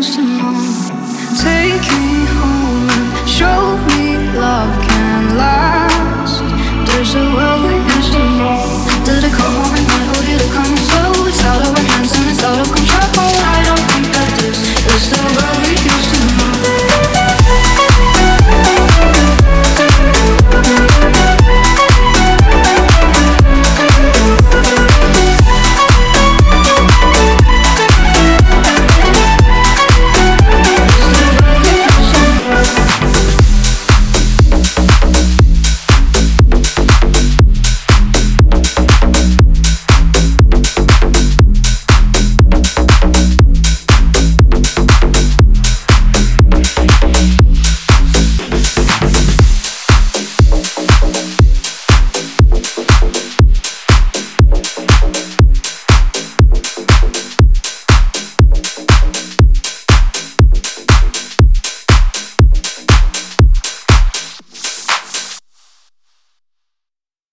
[0.00, 0.90] know.
[1.36, 2.19] Take me